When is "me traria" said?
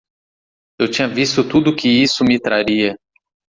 2.23-2.97